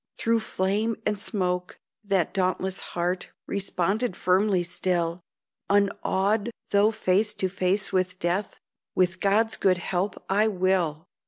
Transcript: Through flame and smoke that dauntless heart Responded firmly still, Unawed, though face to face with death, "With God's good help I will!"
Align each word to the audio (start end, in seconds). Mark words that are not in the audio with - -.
Through 0.17 0.39
flame 0.39 0.95
and 1.05 1.19
smoke 1.19 1.77
that 2.03 2.33
dauntless 2.33 2.79
heart 2.97 3.29
Responded 3.45 4.15
firmly 4.15 4.63
still, 4.63 5.21
Unawed, 5.69 6.49
though 6.71 6.89
face 6.89 7.35
to 7.35 7.47
face 7.47 7.93
with 7.93 8.17
death, 8.17 8.59
"With 8.95 9.19
God's 9.19 9.57
good 9.57 9.77
help 9.77 10.19
I 10.27 10.47
will!" 10.47 11.05